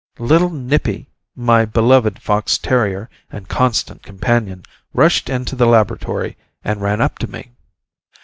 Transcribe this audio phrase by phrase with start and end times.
[0.17, 4.63] Little "Nippy," my beloved fox terrier, and constant companion,
[4.95, 7.51] rushed into the laboratory and ran up to me.